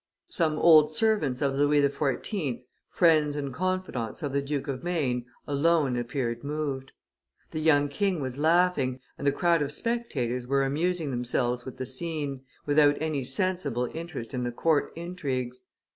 [0.29, 5.95] Some old servants of Louis XIV., friends and confidants of the Duke of Maine, alone
[5.95, 6.91] appeared moved.
[7.51, 11.85] The young king was laughing, and the crowd of spectators were amusing themselves with the
[11.85, 15.61] scene, without any sensible interest in the court intrigues.